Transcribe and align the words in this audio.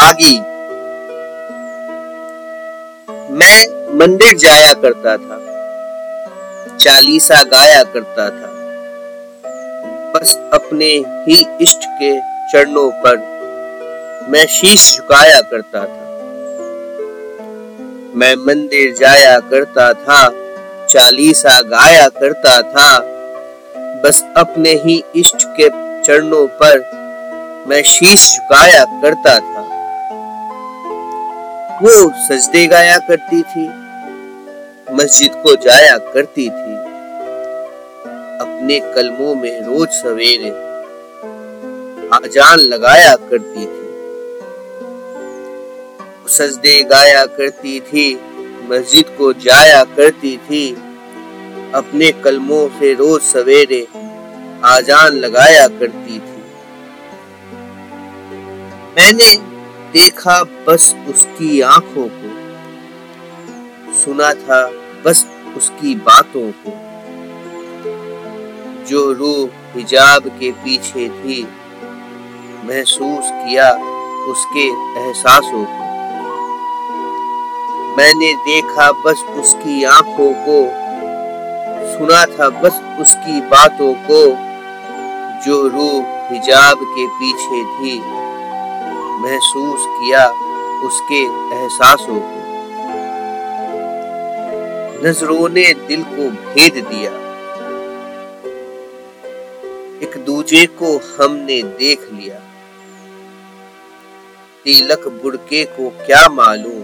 आगी। 0.00 0.38
मैं 3.32 3.58
मंदिर 3.98 4.36
जाया 4.36 4.72
करता 4.72 5.16
था। 5.16 5.36
चालीसा 6.76 7.42
गाया 7.42 7.82
करता 7.82 8.30
था। 8.30 8.50
बस 10.12 10.36
अपने 10.52 11.04
ही 11.28 11.46
इष्ट 11.60 11.80
के 11.84 12.20
चरणों 12.20 12.90
पर 12.90 13.16
मैं 14.28 14.46
शीश 14.46 14.96
झुकाया 14.96 15.40
करता 15.40 15.80
था। 15.80 16.10
मैं 18.14 18.34
मंदिर 18.46 18.94
जाया 18.94 19.38
करता 19.38 19.92
था, 19.92 20.30
चालीसा 20.86 21.60
गाया 21.60 22.08
करता 22.08 22.62
था। 22.62 22.98
बस 23.76 24.24
अपने 24.36 24.70
ही 24.70 25.04
इष्ट 25.16 25.42
के 25.42 25.68
चरणों 26.02 26.46
पर 26.46 27.00
मैं 27.68 27.82
शीश 27.82 28.36
झुकाया 28.36 28.84
करता 28.84 29.38
था। 29.38 29.59
वो 31.82 31.92
सजदे 32.28 32.66
गाया 32.66 32.98
करती 32.98 33.42
थी, 33.42 33.66
मस्जिद 34.94 35.34
को 35.34 35.54
जाया 35.56 35.96
करती 35.98 36.48
थी। 36.50 36.74
अपने 38.40 38.78
कलमों 38.94 39.34
में 39.34 39.60
रोज 39.60 39.88
सवेरे 39.88 40.50
आजान 42.16 42.58
लगाया 42.58 43.14
करती 43.14 43.64
थी। 43.66 43.88
सजदे 46.28 46.82
गाया 46.82 47.26
करती 47.26 47.80
थी, 47.80 48.20
मस्जिद 48.70 49.14
को 49.18 49.32
जाया 49.32 49.84
करती 49.84 50.36
थी। 50.36 50.74
अपने 51.74 52.12
कलमों 52.12 52.68
से 52.68 52.94
रोज 52.94 53.20
सवेरे 53.22 53.86
आजान 54.64 55.12
लगाया 55.12 55.66
करती 55.68 56.18
थी। 56.18 56.42
मैंने 58.96 59.49
देखा 59.92 60.42
बस 60.42 60.96
उसकी 61.08 61.60
आँखों 61.60 62.08
को। 62.08 62.30
सुना 63.94 64.34
था 64.34 64.70
बस 65.06 65.26
उसकी 65.56 65.94
बातों 65.94 66.52
को। 66.66 66.70
जो 68.84 69.12
रूह 69.12 69.48
हिजाब 69.74 70.28
के 70.28 70.50
पीछे 70.50 71.08
थी, 71.08 71.48
महसूस 72.64 73.24
किया 73.24 73.70
उसके 74.24 74.68
एहसासों 75.00 75.64
को। 75.64 75.80
मैंने 77.96 78.34
देखा 78.34 78.92
बस 78.92 79.22
उसकी 79.22 79.84
आँखों 79.84 80.32
को। 80.32 80.70
सुना 81.98 82.24
था 82.24 82.48
बस 82.48 82.80
उसकी 83.00 83.40
बातों 83.40 83.94
को। 83.94 84.50
जो 85.46 85.68
रूह 85.68 86.04
हिजाब 86.06 86.78
के 86.80 87.06
पीछे 87.06 87.64
थी 87.64 88.19
महसूस 89.20 89.80
किया 89.88 90.28
उसके 90.86 91.22
एहसासों 91.54 92.20
को। 92.20 92.40
नज़रों 95.06 95.48
ने 95.48 95.74
दिल 95.74 96.02
को 96.02 96.30
भेद 96.30 96.84
दिया। 96.86 97.10
एक 100.02 100.24
दूजे 100.26 100.66
को 100.66 100.98
हमने 100.98 101.62
देख 101.62 102.08
लिया। 102.12 102.38
तिलक 104.64 105.08
बुड़के 105.08 105.64
को 105.64 105.90
क्या 105.90 106.28
मालूम? 106.28 106.82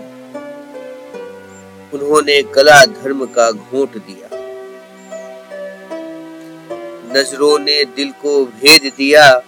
उन्होंने 1.94 2.42
गला 2.42 2.84
धर्म 2.84 3.24
का 3.24 3.50
घोट 3.50 3.92
दिया। 3.92 4.28
नज़रों 7.16 7.58
ने 7.58 7.84
दिल 7.84 8.12
को 8.12 8.44
भेद 8.44 8.92
दिया। 8.96 9.42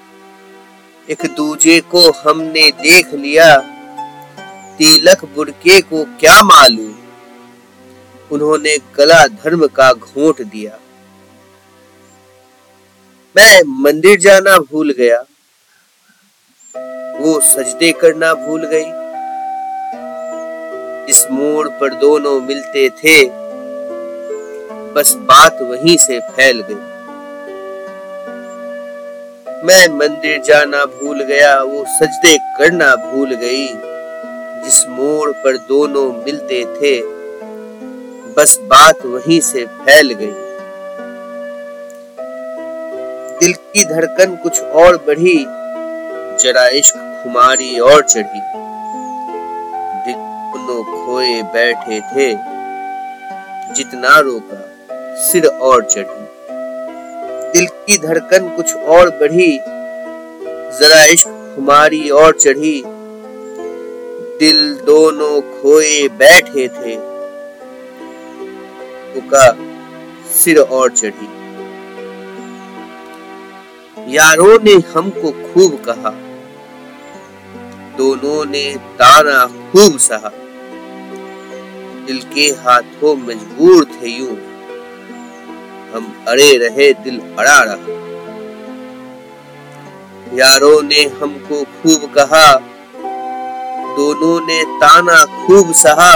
एक 1.10 1.26
दूजे 1.36 1.80
को 1.80 2.10
हमने 2.10 2.70
देख 2.70 3.14
लिया। 3.14 3.58
तिलक 4.78 5.24
बुड़के 5.24 5.80
को 5.80 6.04
क्या 6.04 6.42
मालूम? 6.42 6.94
उन्होंने 8.32 8.78
कला 8.78 9.26
धर्म 9.26 9.66
का 9.66 9.92
घोट 9.92 10.42
दिया। 10.42 10.78
मैं 13.36 13.62
मंदिर 13.82 14.18
जाना 14.18 14.58
भूल 14.58 14.94
गया। 14.98 15.20
वो 17.18 17.40
सजदे 17.40 17.92
करना 17.92 18.34
भूल 18.34 18.66
गई। 18.66 18.98
इस 21.10 21.26
मोड़ 21.30 21.68
पर 21.68 21.94
दोनों 21.94 22.40
मिलते 22.40 22.88
थे। 22.88 23.24
बस 24.92 25.14
बात 25.14 25.62
वहीं 25.62 25.96
से 25.96 26.20
फैल 26.20 26.60
गई। 26.60 26.87
मैं 29.64 29.88
मंदिर 29.88 30.40
जाना 30.40 30.84
भूल 30.84 31.22
गया, 31.22 31.62
वो 31.62 31.84
सजदे 31.88 32.38
करना 32.38 32.94
भूल 32.96 33.34
गई। 33.34 33.68
जिस 34.64 34.84
मोड़ 34.88 35.30
पर 35.30 35.56
दोनों 35.56 36.12
मिलते 36.12 36.64
थे, 36.64 37.00
बस 38.32 38.58
बात 38.62 39.06
वहीं 39.06 39.40
से 39.40 39.64
फैल 39.66 40.12
गई। 40.12 40.32
दिल 43.40 43.52
की 43.52 43.84
धड़कन 43.84 44.36
कुछ 44.36 44.60
और 44.62 44.96
बढ़ी, 44.96 45.44
जरा 46.44 46.68
इश्क 46.68 46.94
खुमारी 47.22 47.78
और 47.78 48.02
चढ़ी। 48.02 48.40
दोनों 50.12 51.06
खोए 51.06 51.42
बैठे 51.42 52.00
थे, 52.00 52.30
जितना 53.74 54.18
रोका, 54.18 54.64
सिर 55.16 55.46
और 55.46 55.84
चढ़ी। 55.84 56.27
दिल 57.52 57.66
की 57.66 57.98
धड़कन 57.98 58.56
कुछ 58.56 58.74
और 58.74 59.10
बढ़ी। 59.10 59.58
जरा 60.78 61.04
इश्क 61.04 61.54
हमारी 61.58 62.10
और 62.10 62.32
चढ़ी। 62.32 62.82
दिल 64.38 64.74
दोनों 64.74 65.40
खोए 65.40 66.08
बैठे 66.08 66.68
थे। 66.68 67.08
का 69.20 69.56
सिर 70.32 70.58
और 70.58 70.90
चढ़ी। 70.90 71.28
यारों 74.14 74.58
ने 74.64 74.72
हमको 74.72 75.30
खूब 75.30 75.84
कहा। 75.88 76.10
दोनों 77.96 78.44
ने 78.44 78.76
ताना 78.76 79.46
खूब 79.46 79.98
सहा। 79.98 80.32
दिल 82.06 82.22
के 82.34 82.40
हाथों 82.40 83.16
मजबूर 83.16 83.84
थे 83.84 84.08
यूँ। 84.08 84.47
हम 85.94 86.04
अड़े 86.28 86.50
रहे 86.56 86.92
दिल 86.94 87.20
अड़ा 87.38 87.58
रहा। 87.62 87.96
यारों 90.34 90.82
ने 90.82 91.02
हमको 91.20 91.62
खूब 91.74 92.00
कहा, 92.14 92.46
दोनों 93.96 94.40
ने 94.40 94.58
ताना 94.80 95.18
खूब 95.36 95.72
सहा। 95.74 96.14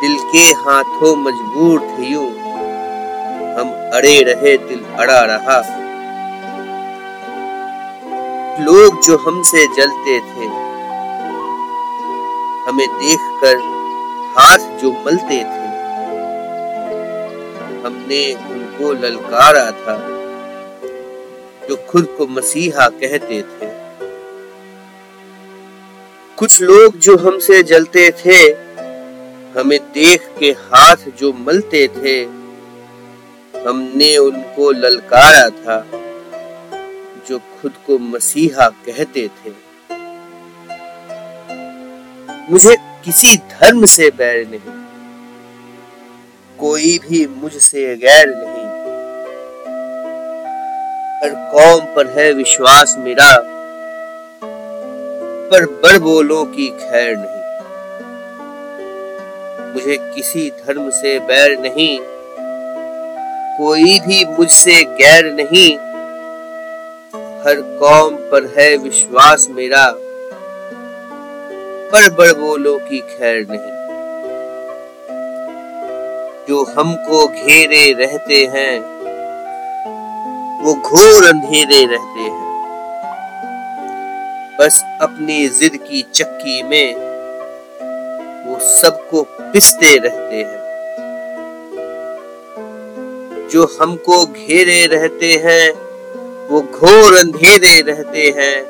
दिल 0.00 0.16
के 0.32 0.44
हाथों 0.60 1.14
मजबूर 1.16 1.80
थे 1.90 2.04
यूँ 2.04 2.30
हम 3.56 3.68
अड़े 3.94 4.16
रहे 4.22 4.56
दिल 4.68 4.80
अड़ा 4.98 5.20
रहा। 5.24 5.58
लोग 8.60 9.00
जो 9.02 9.16
हमसे 9.16 9.66
जलते 9.76 10.18
थे, 10.20 10.46
हमें 12.66 12.88
देखकर 12.98 13.56
हाथ 14.36 14.60
जो 14.78 14.90
मलते 15.06 15.38
थे 15.44 15.53
हमने 17.94 18.34
उनको 18.34 18.92
ललकारा 18.92 19.70
था, 19.70 19.96
जो 21.68 21.76
खुद 21.76 22.14
को 22.18 22.26
मसीहा 22.26 22.88
कहते 22.88 23.42
थे। 23.42 23.66
कुछ 26.36 26.62
लोग 26.62 26.96
जो 26.96 27.16
हमसे 27.16 27.62
जलते 27.62 28.10
थे, 28.10 28.38
हमें 29.58 29.78
देख 29.92 30.30
के 30.38 30.46
हाथ 30.46 30.96
जो 30.96 31.32
मलते 31.32 31.88
थे, 31.88 32.22
हमने 33.68 34.16
उनको 34.16 34.70
ललकारा 34.70 35.48
था, 35.48 35.86
जो 37.28 37.38
खुद 37.38 37.72
को 37.86 37.98
मसीहा 37.98 38.68
कहते 38.68 39.28
थे। 39.28 39.52
मुझे 42.52 42.76
किसी 43.04 43.36
धर्म 43.36 43.84
से 43.84 44.10
बैर 44.10 44.48
नहीं। 44.48 44.83
कोई 46.64 46.98
भी 46.98 47.26
मुझसे 47.26 47.82
गैर 47.96 48.28
नहीं। 48.28 48.68
हर 51.22 51.34
कौम 51.50 51.80
पर 51.96 52.06
है 52.08 52.32
विश्वास 52.32 52.94
मेरा, 52.98 53.26
पर 55.50 55.66
बड़ 55.82 55.98
बोलों 55.98 56.44
की 56.44 56.68
खैर 56.70 57.16
नहीं। 57.16 57.42
मुझे 59.74 59.96
किसी 60.14 60.48
धर्म 60.58 60.88
से 60.92 61.18
बैर 61.20 61.58
नहीं, 61.58 61.98
कोई 63.58 63.98
भी 64.00 64.24
मुझसे 64.30 64.82
गैर 64.94 65.32
नहीं। 65.34 65.70
हर 67.44 67.62
कौम 67.80 68.16
पर 68.32 68.52
है 68.56 68.76
विश्वास 68.78 69.46
मेरा, 69.50 69.86
पर 71.92 72.10
बड़ 72.10 72.32
बोलो 72.32 72.76
की 72.78 73.00
खैर 73.08 73.46
नहीं। 73.50 73.83
जो 76.48 76.64
हमको 76.64 77.26
घेरे 77.26 77.92
रहते 77.92 78.44
हैं, 78.44 78.80
वो 80.62 80.74
घोर 80.74 81.24
अंधेरे 81.24 81.84
रहते 81.84 82.20
हैं। 82.20 82.44
बस 84.60 84.98
अपनी 85.00 85.48
जिद 85.48 85.76
की 85.76 86.02
चक्की 86.14 86.62
में 86.62 86.94
वो 88.46 88.58
सबको 88.60 89.22
पिसते 89.22 89.98
रहते 89.98 90.36
हैं। 90.36 90.64
जो 93.48 93.78
हमको 93.80 94.26
घेरे 94.26 94.86
रहते 94.86 95.42
हैं, 95.44 95.72
वो 96.48 96.60
घोर 96.60 97.14
अंधेरे 97.14 97.80
रहते 97.80 98.34
हैं। 98.38 98.64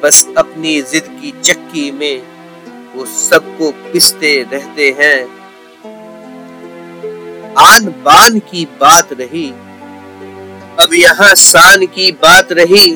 बस 0.00 0.26
अपनी 0.38 0.82
जिद 0.82 1.04
की 1.04 1.40
चक्की 1.40 1.90
में 1.90 2.22
वो 2.94 3.04
सबको 3.04 3.70
पिसते 3.70 4.46
रहते 4.52 4.96
हैं। 4.98 5.39
आन 7.60 7.84
बान 7.84 8.38
की 8.38 8.64
बात 8.64 9.12
रही। 9.12 9.50
अब 10.80 10.88
यहाँ 10.92 11.34
शान 11.34 11.86
की 11.86 12.12
बात 12.12 12.52
रही। 12.52 12.92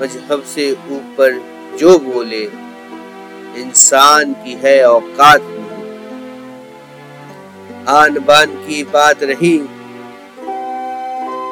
मज़हब 0.00 0.44
से 0.54 0.72
ऊपर 0.72 1.40
जो 1.78 1.98
बोले, 1.98 2.42
इंसान 3.62 4.32
की 4.32 4.60
है 4.64 4.84
औकात 4.84 5.40
नहीं। 5.42 5.66
आन 7.88 8.18
बान 8.18 8.46
की 8.46 8.82
बात 8.82 9.22
रही। 9.22 9.58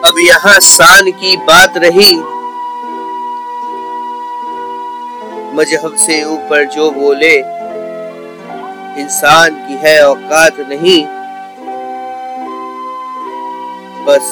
अब 0.04 0.14
यहाँ 0.18 0.60
शान 0.60 1.10
की 1.10 1.36
बात 1.36 1.74
रही। 1.76 2.14
मज़हब 5.54 5.96
से 5.96 6.24
ऊपर 6.24 6.64
जो 6.64 6.90
बोले, 6.90 7.38
इंसान 9.02 9.50
की 9.50 9.88
है 9.88 10.06
औकात 10.06 10.60
नहीं। 10.60 11.13
बस 14.06 14.22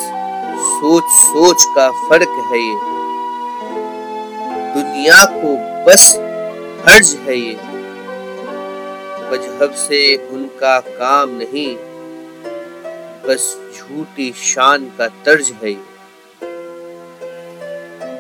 सोच 0.63 1.05
सोच 1.05 1.65
का 1.65 1.91
फ़र्क 1.91 2.29
है 2.29 2.59
ये। 2.59 2.75
दुनिया 4.75 5.25
को 5.25 5.55
बस 5.87 6.17
हर्ज 6.89 7.15
है 7.29 7.37
ये। 7.39 7.55
मज़हब 9.33 9.73
से 9.73 10.29
उनका 10.33 10.81
काम 10.81 11.31
नहीं, 11.31 11.77
बस 13.27 13.59
झूठी 13.77 14.33
शान 14.33 14.85
का 14.99 15.09
तर्ज 15.09 15.53
है 15.63 15.71
ये। 15.71 15.81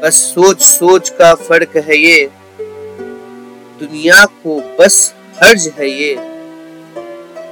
बस 0.02 0.14
सोच 0.34 0.62
सोच 0.62 1.08
का 1.10 1.34
फ़र्क 1.34 1.76
है 1.76 1.98
ये। 1.98 2.30
दुनिया 3.80 4.24
को 4.24 4.60
बस 4.78 5.14
हर्ज 5.42 5.72
है 5.78 5.90
ये। 5.90 6.14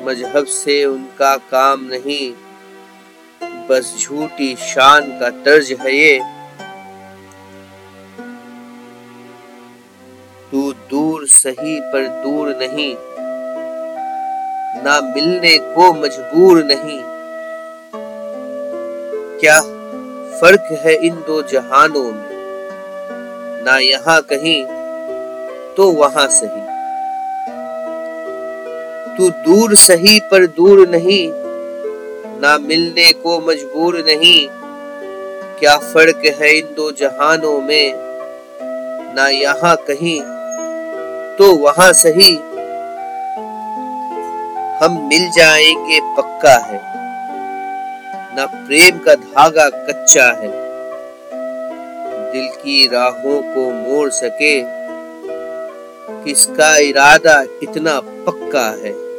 मज़हब 0.07 0.45
से 0.45 0.85
उनका 0.85 1.37
काम 1.37 1.85
नहीं 1.85 2.33
बस 3.71 3.97
झूठी 4.01 4.57
शान 4.57 5.21
का 5.21 5.31
तर्ज 5.31 5.73
है 5.81 5.97
ये। 5.97 6.21
तू 10.53 10.73
दूर 10.73 11.27
सही 11.27 11.81
पर 11.81 12.09
दूर 12.09 12.49
नहीं। 12.49 12.97
ना 14.85 15.01
मिलने 15.01 15.59
को 15.59 15.93
मजबूर 15.93 16.65
नहीं। 16.65 17.01
क्या 19.39 19.61
फ़र्क 20.41 20.65
है 20.73 20.95
इन 20.95 21.15
दो 21.15 21.43
जहानों 21.43 22.13
में? 22.13 22.31
ना 23.65 23.79
यहाँ 23.79 24.23
कहीं 24.23 24.65
तो 25.75 25.93
वहाँ 25.93 26.29
सही। 26.29 26.61
तू 29.17 29.31
दूर 29.31 29.75
सही 29.75 30.21
पर 30.21 30.47
दूर 30.47 30.89
नहीं। 30.89 31.40
ना 32.43 32.59
मिलने 32.59 33.13
को 33.13 33.41
मजबूर 33.41 34.05
नहीं। 34.07 34.49
क्या 35.59 35.77
फ़र्क 35.77 36.23
है 36.27 36.59
इन 36.59 36.65
दो 36.77 36.93
जहानों 36.93 37.61
में? 37.61 37.95
ना 39.17 39.29
यहाँ 39.29 39.77
कहीं 39.77 40.21
तो 41.37 41.57
वहाँ 41.57 41.93
सही। 41.93 42.37
हम 44.77 45.09
मिल 45.09 45.31
जाएँगे 45.31 46.01
पक्का 46.01 46.59
है। 46.59 46.81
ना 48.37 48.47
प्रेम 48.47 48.99
का 48.99 49.15
धागा 49.15 49.71
कच्चा 49.71 50.25
है। 50.25 50.71
दिल 52.33 52.49
की 52.49 52.87
राहों 52.87 53.43
को 53.55 53.71
मोड़ 53.71 54.11
सके। 54.11 54.61
किसका 56.25 56.77
इरादा 56.77 57.43
इतना 57.63 58.01
पक्का 58.01 58.71
है? 58.71 59.10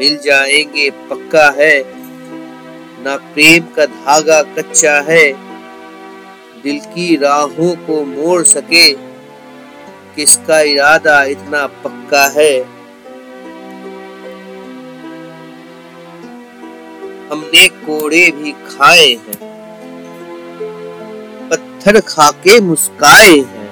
मिल 0.00 0.16
जाएँगे, 0.16 0.88
पक्का 0.90 1.48
है। 1.56 1.74
ना 3.04 3.16
प्रेम 3.34 3.64
का 3.76 3.84
धागा 3.86 4.42
कच्चा 4.54 4.92
है, 5.00 5.24
दिल 6.62 6.78
की 6.86 7.16
राहों 7.16 7.74
को 7.86 8.04
मोड़ 8.04 8.42
सके। 8.42 8.92
किसका 10.16 10.60
इरादा 10.60 11.22
इतना 11.24 11.66
पक्का 11.84 12.24
है? 12.36 12.54
हमने 17.30 17.66
कोड़े 17.68 18.24
भी 18.30 18.52
खाए 18.52 19.06
हैं, 19.18 19.38
पत्थर 21.50 22.00
खाके 22.00 22.60
मुस्काए 22.60 23.36
हैं। 23.36 23.68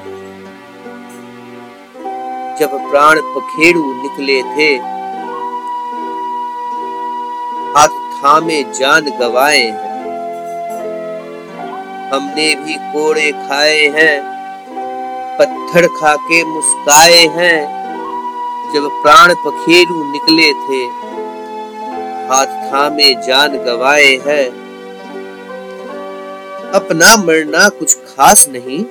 जब 2.60 2.78
प्राण 2.90 3.20
पखेड़ू 3.34 3.84
निकले 4.02 4.40
थे 4.42 4.97
हाथ 7.76 7.97
थामे 8.15 8.62
जान 8.79 9.11
गवाए 9.11 9.62
हैं। 9.62 9.97
हमने 12.12 12.55
भी 12.55 12.75
कोड़े 12.93 13.31
खाए 13.32 13.81
हैं, 13.88 14.17
पत्थर 15.38 15.87
खा 15.87 16.15
के 16.17 16.44
मुस्काए 16.44 17.26
हैं। 17.26 17.59
जब 18.75 18.88
प्राण 19.03 19.35
पखेरु 19.35 20.05
निकले 20.12 20.49
थे, 20.62 20.81
हाथ 22.29 22.56
थामे 22.70 23.12
जान 23.26 23.59
गवाए 23.59 24.15
हैं। 24.26 24.47
अपना 26.75 27.17
मरना 27.17 27.69
कुछ 27.69 27.94
खास 28.06 28.49
नहीं, 28.49 28.85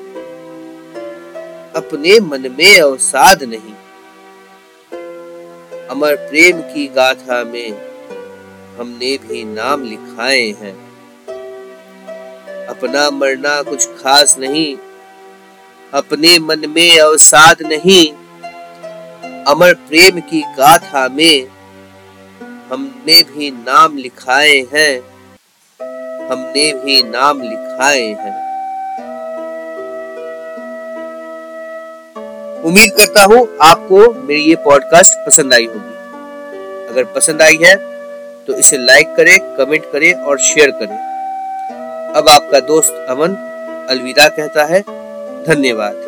अपने 1.75 2.19
मन 2.19 2.55
में 2.59 2.79
अवसाद 2.81 3.43
नहीं। 3.43 3.75
अमर 5.87 6.15
प्रेम 6.29 6.61
की 6.61 6.87
गाथा 6.87 7.43
में 7.43 7.86
हमने 8.79 9.17
भी 9.17 9.43
नाम 9.43 9.83
लिखाए 9.83 10.45
हैं। 10.61 10.75
अपना 12.67 13.09
मरना 13.09 13.61
कुछ 13.61 13.87
खास 13.87 14.35
नहीं, 14.39 14.77
अपने 15.93 16.39
मन 16.39 16.69
में 16.69 16.99
अवसाद 16.99 17.61
नहीं। 17.61 18.11
अमर 19.45 19.73
प्रेम 19.73 20.19
की 20.19 20.41
गाथा 20.41 21.07
में 21.07 21.47
हमने 22.71 23.21
भी 23.23 23.51
नाम 23.51 23.97
लिखाए 23.97 24.57
हैं। 24.73 24.99
हमने 26.29 26.71
भी 26.73 27.03
नाम 27.03 27.41
लिखाए 27.41 28.07
हैं। 28.19 28.35
उम्मीद 32.63 32.91
करता 32.97 33.23
हूँ 33.23 33.47
आपको 33.61 34.13
मेरी 34.13 34.41
ये 34.41 34.55
पॉडकास्ट 34.55 35.25
पसंद 35.25 35.53
आई 35.53 35.65
होगी। 35.65 35.95
अगर 36.87 37.03
पसंद 37.03 37.41
आई 37.41 37.57
है 37.63 37.96
तो 38.47 38.53
इसे 38.53 38.77
लाइक 38.77 39.15
करें 39.15 39.39
कमेंट 39.55 39.91
करें 39.91 40.13
और 40.13 40.39
शेयर 40.39 40.71
करें। 40.71 40.97
अब 42.15 42.29
आपका 42.29 42.59
दोस्त 42.59 43.05
अमन 43.09 43.35
अलविदा 43.89 44.27
कहता 44.29 44.65
है। 44.65 44.81
धन्यवाद। 45.43 46.06